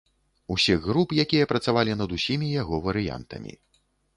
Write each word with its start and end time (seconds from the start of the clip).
Усіх 0.55 0.87
груп, 0.91 1.09
якія 1.25 1.49
працавалі 1.53 1.91
над 2.01 2.17
усімі 2.17 2.47
яго 2.61 2.75
варыянтамі. 2.89 3.53